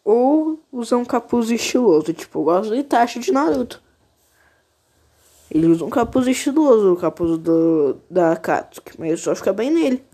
ou 0.04 0.61
usar 0.73 0.97
um 0.97 1.04
capuz 1.04 1.50
estiloso. 1.50 2.12
Tipo, 2.12 2.40
eu 2.40 2.44
gosto 2.44 2.75
de 2.75 2.80
Itachi 2.80 3.18
de 3.18 3.32
Naruto. 3.32 3.82
Ele 5.50 5.66
usa 5.66 5.85
um 5.85 5.90
capuz 5.90 6.26
estiloso, 6.26 6.92
o 6.92 6.97
capuz 6.97 7.37
do, 7.38 7.97
da 8.09 8.37
Katsuki, 8.37 8.92
mas 8.99 9.21
só 9.21 9.35
fica 9.35 9.52
bem 9.52 9.71
nele. 9.71 10.04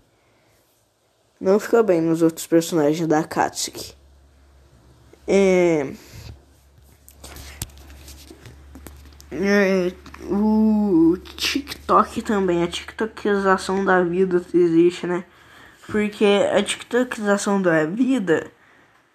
Não 1.39 1.59
fica 1.59 1.83
bem 1.83 2.01
nos 2.01 2.23
outros 2.23 2.47
personagens 2.47 3.07
da 3.07 3.23
Katsuki. 3.23 3.93
É... 5.27 5.91
É, 9.29 9.91
o 10.31 11.17
TikTok 11.35 12.21
também, 12.21 12.63
a 12.63 12.67
TikTokização 12.67 13.83
da 13.83 14.01
vida 14.01 14.41
existe, 14.53 15.05
né? 15.05 15.25
Porque 15.85 16.25
a 16.25 16.63
TikTokização 16.63 17.61
da 17.61 17.85
vida. 17.85 18.49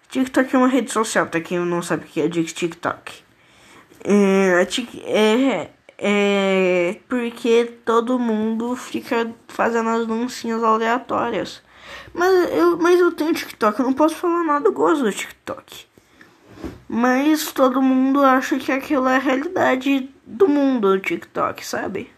TikTok 0.09 0.55
é 0.55 0.59
uma 0.59 0.67
rede 0.67 0.91
social, 0.91 1.25
pra 1.25 1.41
quem 1.41 1.59
não 1.59 1.81
sabe 1.81 2.05
o 2.05 2.07
que 2.07 2.21
é 2.21 2.29
TikTok. 2.29 3.23
É, 4.03 4.61
a 4.61 4.65
tic, 4.65 4.89
é, 5.05 5.71
é 6.05 6.99
porque 7.07 7.63
todo 7.85 8.19
mundo 8.19 8.75
fica 8.75 9.33
fazendo 9.47 9.87
as 9.87 10.05
dancinhas 10.05 10.61
aleatórias. 10.61 11.63
Mas 12.13 12.51
eu, 12.51 12.77
mas 12.77 12.99
eu 12.99 13.09
tenho 13.13 13.33
TikTok, 13.33 13.79
eu 13.79 13.85
não 13.85 13.93
posso 13.93 14.15
falar 14.15 14.43
nada, 14.43 14.67
eu 14.67 14.73
gosto 14.73 15.03
do 15.03 15.13
TikTok. 15.13 15.87
Mas 16.89 17.53
todo 17.53 17.81
mundo 17.81 18.21
acha 18.21 18.59
que 18.59 18.69
aquilo 18.69 19.07
é 19.07 19.15
a 19.15 19.19
realidade 19.19 20.09
do 20.25 20.45
mundo, 20.45 20.89
o 20.89 20.99
TikTok, 20.99 21.65
sabe? 21.65 22.11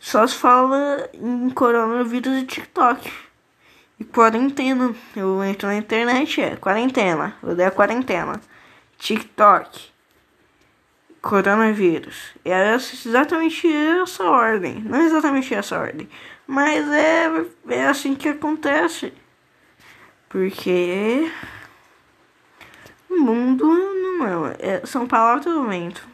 Só 0.00 0.26
se 0.26 0.34
fala 0.36 1.10
em 1.12 1.50
coronavírus 1.50 2.42
e 2.42 2.46
TikTok. 2.46 3.12
E 4.00 4.04
quarentena. 4.04 4.94
Eu 5.14 5.44
entro 5.44 5.68
na 5.68 5.76
internet, 5.76 6.40
é 6.40 6.56
quarentena. 6.56 7.36
Eu 7.42 7.54
dei 7.54 7.66
a 7.66 7.70
quarentena. 7.70 8.40
TikTok 8.96 9.97
coronavírus. 11.28 12.32
É 12.42 12.74
exatamente 12.74 13.70
essa 13.70 14.24
ordem. 14.24 14.80
Não 14.80 15.02
exatamente 15.02 15.54
essa 15.54 15.78
ordem. 15.78 16.08
Mas 16.46 16.88
é, 16.90 17.44
é 17.68 17.86
assim 17.86 18.14
que 18.14 18.30
acontece. 18.30 19.12
Porque 20.30 21.30
o 23.10 23.18
mundo 23.18 23.66
não 23.66 24.46
é. 24.46 24.56
é 24.58 24.86
são 24.86 25.06
palavras 25.06 25.44
do 25.44 25.68
vento. 25.68 26.08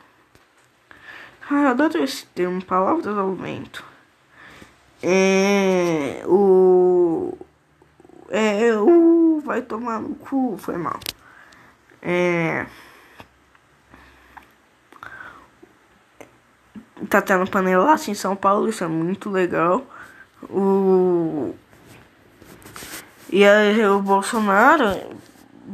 Ah, 1.49 1.63
eu 1.63 1.69
adoro 1.69 2.03
esse 2.03 2.27
termo, 2.27 2.65
palavras 2.65 3.05
do 3.05 3.35
vento. 3.35 3.85
É. 5.01 6.25
O. 6.27 7.39
É. 8.31 8.75
O. 8.75 9.41
Vai 9.45 9.63
tomar 9.63 10.01
no 10.01 10.17
cu, 10.17 10.57
foi 10.59 10.77
mal. 10.77 10.99
É. 12.03 12.67
tá 17.09 17.21
tendo 17.21 17.51
panelaço 17.51 18.11
em 18.11 18.15
São 18.15 18.37
Paulo, 18.37 18.69
isso 18.69 18.85
é 18.85 18.89
muito 18.89 19.31
legal. 19.31 19.85
O 20.49 21.55
e 23.31 23.45
aí 23.45 23.85
o 23.87 24.01
Bolsonaro 24.01 24.97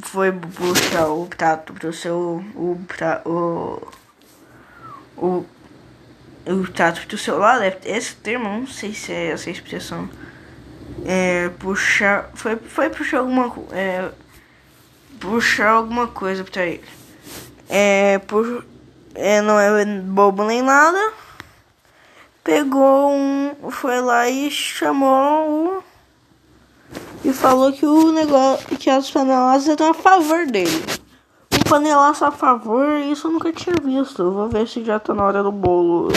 foi 0.03 0.31
buscar 0.31 1.09
o 1.09 1.27
prato 1.27 1.75
pro 1.75 1.93
seu 1.93 2.43
o 2.55 2.81
pra, 2.89 3.21
o 3.27 3.83
o 5.17 5.45
o 6.47 6.73
prato 6.73 7.07
pro 7.07 7.19
seu 7.19 7.39
lado, 7.39 7.63
é 7.65 7.79
esse 7.85 8.15
termo, 8.17 8.49
não 8.49 8.67
sei 8.67 8.95
se 8.95 9.13
é 9.13 9.27
essa 9.33 9.51
expressão. 9.51 10.09
É 11.05 11.51
puxar, 11.59 12.31
foi 12.35 12.57
foi 12.57 12.89
puxar 12.89 13.19
alguma 13.19 13.53
é 13.73 14.11
puxar 15.19 15.71
alguma 15.71 16.07
coisa 16.07 16.45
para 16.45 16.67
ele. 16.67 16.85
É 17.69 18.19
por 18.21 18.65
é, 19.15 19.43
não 19.43 19.59
é 19.59 19.85
bobo 19.85 20.45
nem 20.45 20.63
nada 20.63 21.13
pegou 22.51 23.13
um. 23.13 23.55
Foi 23.71 24.01
lá 24.01 24.29
e 24.29 24.51
chamou 24.51 25.79
o. 25.79 25.83
E 27.25 27.33
falou 27.33 27.73
que 27.73 27.87
o 27.87 28.11
negócio. 28.11 28.77
Que 28.77 28.91
as 28.91 29.09
panelaças 29.09 29.69
eram 29.69 29.91
a 29.91 29.95
favor 29.95 30.47
dele. 30.47 30.85
Um 31.53 31.63
panelaço 31.69 32.25
a 32.25 32.33
favor, 32.33 32.99
isso 32.99 33.29
eu 33.29 33.33
nunca 33.33 33.53
tinha 33.53 33.77
visto. 33.81 34.33
Vou 34.33 34.49
ver 34.49 34.67
se 34.67 34.85
já 34.85 34.99
tá 34.99 35.15
na 35.15 35.25
hora 35.25 35.43
do 35.45 35.53
bolo. 35.53 36.09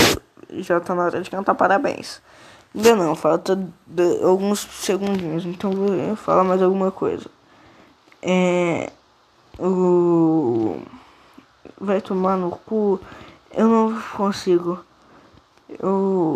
Já 0.49 0.79
tá 0.79 0.95
na 0.95 1.03
hora 1.03 1.21
de 1.21 1.29
cantar 1.29 1.53
parabéns. 1.53 2.19
Ainda 2.75 2.95
não, 2.95 3.15
falta 3.15 3.59
alguns 4.23 4.61
segundinhos, 4.61 5.45
então 5.45 5.71
vou 5.71 6.15
falar 6.15 6.43
mais 6.43 6.61
alguma 6.63 6.89
coisa. 6.91 7.29
É. 8.23 8.91
O. 9.59 10.77
Vai 11.79 12.01
tomar 12.01 12.37
no 12.37 12.49
cu. 12.49 12.99
Eu 13.55 13.67
não 13.67 14.01
consigo 14.17 14.83
o 15.81 16.35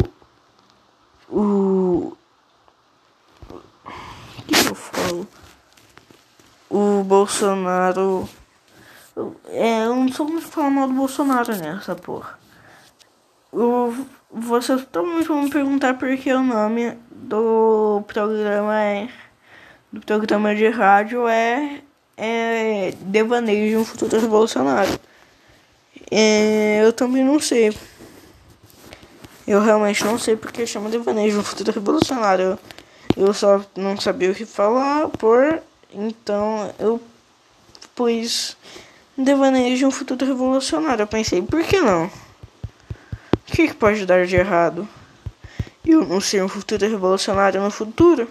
o 1.29 2.17
que 4.47 4.67
eu 4.67 4.75
falo? 4.75 5.27
O 6.69 7.03
Bolsonaro 7.03 8.29
é 9.47 9.85
eu 9.85 9.95
não 9.95 10.11
sou 10.11 10.27
muito 10.27 10.47
falar 10.47 10.69
mal 10.69 10.87
do 10.87 10.93
Bolsonaro 10.93 11.55
nessa 11.57 11.95
porra. 11.95 12.37
O, 13.51 13.93
vocês 14.31 14.81
totalmente 14.81 15.27
vão 15.27 15.43
me 15.43 15.49
perguntar 15.49 15.97
por 15.97 16.15
que 16.17 16.31
o 16.33 16.43
nome 16.43 16.97
do 17.09 18.03
programa 18.07 18.81
é 18.81 19.09
do 19.91 20.01
programa 20.01 20.53
de 20.53 20.67
rádio 20.67 21.27
é 21.27 21.81
é 22.17 22.91
Devaneio 23.01 23.69
de 23.69 23.77
um 23.77 23.85
futuro 23.85 24.19
revolucionário 24.19 24.99
é, 26.11 26.83
eu 26.83 26.91
também 26.91 27.23
não 27.23 27.39
sei 27.39 27.75
eu 29.47 29.61
realmente 29.61 30.03
não 30.03 30.19
sei 30.19 30.35
porque 30.35 30.67
chama 30.67 30.89
Devaneio 30.89 31.39
um 31.39 31.43
futuro 31.43 31.71
revolucionário. 31.71 32.59
Eu 33.15 33.33
só 33.33 33.63
não 33.77 33.97
sabia 33.99 34.29
o 34.29 34.35
que 34.35 34.45
falar 34.45 35.07
por. 35.07 35.63
Então 35.93 36.73
eu 36.77 37.01
pus 37.95 38.57
de 39.17 39.85
um 39.85 39.89
futuro 39.89 40.25
revolucionário. 40.25 41.03
Eu 41.03 41.07
pensei, 41.07 41.41
por 41.41 41.63
que 41.63 41.79
não? 41.79 42.05
O 42.05 42.11
que, 43.45 43.69
que 43.69 43.73
pode 43.73 44.05
dar 44.05 44.27
de 44.27 44.35
errado? 44.35 44.87
Eu 45.85 46.05
não 46.05 46.19
ser 46.19 46.43
um 46.43 46.49
futuro 46.49 46.85
revolucionário 46.85 47.61
no 47.61 47.71
futuro? 47.71 48.29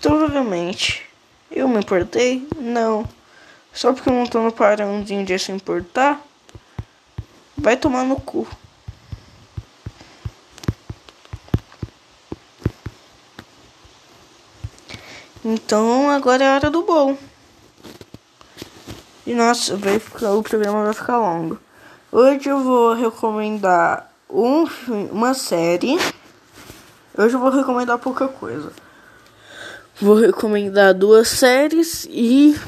Provavelmente. 0.00 1.02
Eu 1.50 1.68
me 1.68 1.78
importei? 1.78 2.48
Não. 2.56 3.06
Só 3.72 3.92
porque 3.92 4.08
eu 4.08 4.14
não 4.14 4.26
tô 4.26 4.42
no 4.42 4.50
parãozinho 4.50 5.24
de 5.24 5.38
se 5.38 5.52
importar? 5.52 6.20
Vai 7.56 7.76
tomar 7.76 8.04
no 8.04 8.16
cu. 8.16 8.48
Então 15.44 16.08
agora 16.08 16.42
é 16.42 16.48
a 16.48 16.54
hora 16.54 16.70
do 16.70 16.82
bolo. 16.82 17.18
E 19.26 19.34
nossa, 19.34 19.76
vai 19.76 19.98
ficar, 19.98 20.32
o 20.32 20.42
programa 20.42 20.84
vai 20.84 20.94
ficar 20.94 21.18
longo. 21.18 21.58
Hoje 22.10 22.48
eu 22.48 22.60
vou 22.60 22.94
recomendar 22.94 24.10
um, 24.30 24.64
uma 25.12 25.34
série. 25.34 25.98
Hoje 27.16 27.34
eu 27.34 27.40
vou 27.40 27.50
recomendar 27.50 27.98
pouca 27.98 28.26
coisa. 28.26 28.72
Vou 30.00 30.14
recomendar 30.14 30.94
duas 30.94 31.28
séries 31.28 32.08
e 32.10 32.58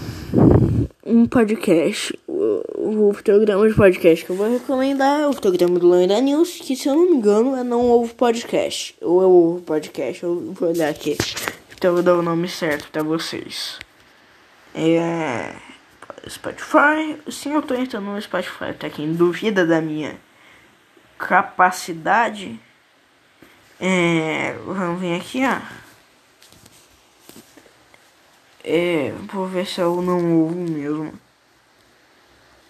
um 1.04 1.24
podcast. 1.26 2.18
O, 2.28 3.08
o 3.08 3.14
programa 3.24 3.66
de 3.68 3.74
podcast 3.74 4.22
que 4.22 4.30
eu 4.30 4.36
vou 4.36 4.50
recomendar 4.50 5.22
é 5.22 5.26
o 5.26 5.34
programa 5.34 5.78
do 5.78 5.88
Landa 5.88 6.20
News, 6.20 6.60
que 6.62 6.76
se 6.76 6.88
eu 6.88 6.94
não 6.94 7.10
me 7.10 7.16
engano 7.16 7.56
é 7.56 7.64
Não 7.64 7.90
Ovo 7.90 8.14
Podcast. 8.14 8.94
Ou 9.00 9.22
é 9.22 9.26
Ovo 9.26 9.60
Podcast, 9.62 10.22
eu 10.22 10.52
vou 10.52 10.68
olhar 10.68 10.90
aqui. 10.90 11.16
Eu 11.86 11.94
vou 11.94 12.02
dar 12.02 12.14
o 12.14 12.22
nome 12.22 12.48
certo 12.48 12.90
pra 12.90 13.00
vocês. 13.04 13.78
É. 14.74 15.54
Spotify. 16.28 17.16
Sim, 17.30 17.52
eu 17.52 17.62
tô 17.62 17.74
entrando 17.74 18.06
no 18.06 18.20
Spotify. 18.20 18.72
Pra 18.76 18.90
quem 18.90 19.14
duvida 19.14 19.64
da 19.64 19.80
minha 19.80 20.18
capacidade. 21.16 22.58
É. 23.78 24.54
Vamos 24.64 25.00
vir 25.00 25.14
aqui, 25.14 25.42
ó. 25.44 25.60
É. 28.64 29.12
Vou 29.32 29.46
ver 29.46 29.64
se 29.64 29.80
eu 29.80 30.02
não 30.02 30.40
ouvo 30.40 30.56
mesmo. 30.56 31.14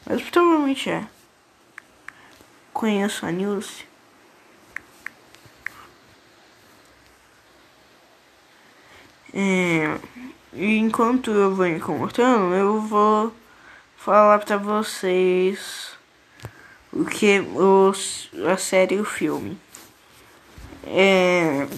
Mas 0.05 0.21
provavelmente 0.29 0.91
é. 0.91 1.07
Conheço 2.71 3.25
a 3.25 3.33
Nilce. 3.33 3.87
É, 9.39 10.01
e 10.55 10.79
enquanto 10.79 11.31
eu 11.31 11.55
vou 11.55 11.67
encontrando, 11.67 12.55
eu 12.55 12.81
vou 12.81 13.31
falar 13.99 14.39
pra 14.39 14.57
vocês 14.57 15.91
o 16.91 17.05
que 17.05 17.41
os, 17.41 18.31
a 18.51 18.57
série 18.57 18.95
e 18.95 19.01
o 19.01 19.05
filme. 19.05 19.59
É, 20.87 21.69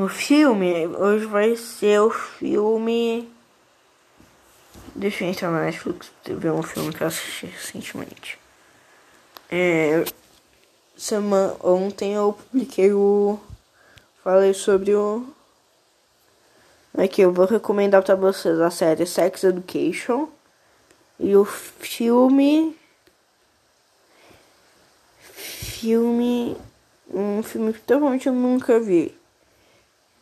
o 0.00 0.08
filme, 0.08 0.86
hoje 0.86 1.26
vai 1.26 1.56
ser 1.56 1.98
o 2.00 2.10
filme. 2.10 3.28
Deixa 4.94 5.24
eu 5.24 5.30
entrar 5.30 5.50
na 5.50 5.64
Netflix 5.64 6.12
ver 6.24 6.52
um 6.52 6.62
filme 6.62 6.94
que 6.94 7.02
eu 7.02 7.08
assisti 7.08 7.46
recentemente. 7.46 8.38
É, 9.50 10.04
semana, 10.96 11.56
ontem 11.64 12.12
eu 12.12 12.32
publiquei 12.32 12.92
o. 12.92 13.40
Falei 14.22 14.54
sobre 14.54 14.94
o. 14.94 15.34
Aqui 16.96 17.22
eu 17.22 17.32
vou 17.32 17.44
recomendar 17.44 18.04
pra 18.04 18.14
vocês 18.14 18.60
a 18.60 18.70
série 18.70 19.04
Sex 19.04 19.42
Education 19.42 20.28
e 21.18 21.34
o 21.34 21.44
filme. 21.44 22.76
Filme. 25.18 26.56
Um 27.12 27.42
filme 27.42 27.72
que 27.72 27.80
provavelmente 27.80 28.28
eu 28.28 28.32
nunca 28.32 28.78
vi. 28.78 29.12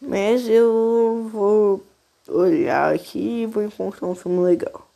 Mas 0.00 0.48
eu 0.48 1.28
vou 1.30 1.84
olhar 2.26 2.94
aqui 2.94 3.42
e 3.42 3.46
vou 3.46 3.62
encontrar 3.62 4.08
um 4.08 4.14
filme 4.14 4.40
legal. 4.40 4.88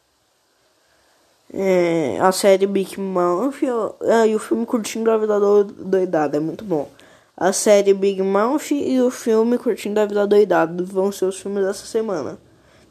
É, 1.53 2.19
a 2.21 2.33
série 2.33 2.67
Big 2.67 2.99
Mouth 2.99 3.61
ah, 4.01 4.27
e 4.27 4.35
o 4.35 4.39
filme 4.39 4.65
Curtindo 4.65 5.11
a 5.11 5.19
Vida 5.19 5.39
Doidada 5.39 6.39
é 6.39 6.41
muito 6.41 6.65
bom. 6.65 6.91
A 7.37 7.53
série 7.53 7.93
Big 7.93 8.23
Mouth 8.23 8.71
e 8.71 8.99
o 8.99 9.11
filme 9.11 9.59
Curtindo 9.59 10.01
a 10.01 10.07
Vida 10.07 10.27
Doidada 10.27 10.83
vão 10.83 11.13
ser 11.13 11.27
os 11.27 11.39
filmes 11.39 11.67
dessa 11.67 11.85
semana. 11.85 12.39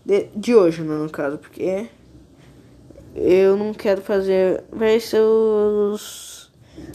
De, 0.05 0.27
de 0.36 0.53
hoje, 0.53 0.84
né, 0.84 0.95
no 0.95 1.10
caso, 1.10 1.39
porque 1.39 1.88
eu 3.15 3.58
não 3.58 3.73
quero 3.73 4.01
fazer. 4.01 4.63
Vai 4.71 4.99
ser 4.99 5.21
os. 5.21 6.51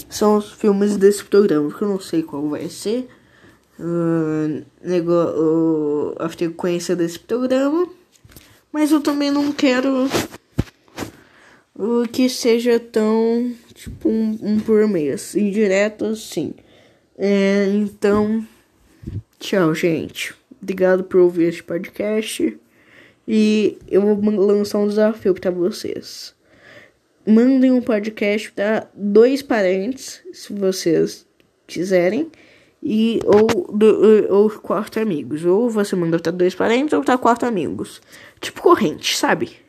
São 0.08 0.36
os 0.36 0.52
filmes 0.52 0.96
desse 0.96 1.24
programa, 1.24 1.68
porque 1.70 1.82
eu 1.82 1.88
não 1.88 1.98
sei 1.98 2.22
qual 2.22 2.48
vai 2.48 2.68
ser. 2.68 3.08
Uh, 3.80 4.62
nego, 4.80 5.10
uh, 5.12 6.14
a 6.20 6.28
frequência 6.28 6.94
desse 6.94 7.18
programa. 7.18 7.88
Mas 8.70 8.92
eu 8.92 9.00
também 9.00 9.32
não 9.32 9.50
quero 9.50 10.08
uh, 11.74 12.02
que 12.12 12.28
seja 12.28 12.78
tão 12.78 13.52
tipo 13.74 14.08
um, 14.08 14.38
um 14.40 14.60
por 14.60 14.86
mês. 14.86 15.34
Indireto, 15.34 16.14
sim. 16.14 16.54
É, 17.22 17.66
então, 17.74 18.42
tchau, 19.38 19.74
gente. 19.74 20.34
Obrigado 20.62 21.04
por 21.04 21.20
ouvir 21.20 21.48
este 21.48 21.62
podcast. 21.62 22.58
E 23.28 23.76
eu 23.86 24.00
vou 24.00 24.18
lançar 24.46 24.78
um 24.78 24.88
desafio 24.88 25.34
para 25.34 25.50
vocês. 25.50 26.34
Mandem 27.26 27.72
um 27.72 27.82
podcast 27.82 28.50
para 28.52 28.88
dois 28.94 29.42
parentes, 29.42 30.22
se 30.32 30.50
vocês 30.54 31.26
quiserem, 31.66 32.30
e 32.82 33.20
ou, 33.26 33.70
do, 33.70 34.34
ou 34.34 34.48
quatro 34.48 35.02
amigos. 35.02 35.44
Ou 35.44 35.68
você 35.68 35.94
manda 35.94 36.18
para 36.18 36.32
dois 36.32 36.54
parentes 36.54 36.94
ou 36.94 37.04
para 37.04 37.18
quatro 37.18 37.46
amigos. 37.46 38.00
Tipo 38.40 38.62
corrente, 38.62 39.14
sabe? 39.14 39.58